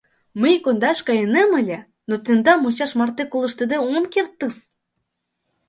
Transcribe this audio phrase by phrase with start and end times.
[0.41, 4.55] —Мый кондаш кайынем ыле, но тендам мучаш марте колыштде ом кертыс!